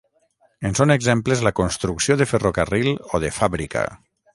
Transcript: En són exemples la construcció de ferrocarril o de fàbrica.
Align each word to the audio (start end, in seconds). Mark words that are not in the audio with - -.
En 0.69 0.77
són 0.79 0.93
exemples 0.95 1.45
la 1.49 1.53
construcció 1.61 2.19
de 2.23 2.31
ferrocarril 2.33 2.93
o 3.19 3.25
de 3.27 3.37
fàbrica. 3.41 3.91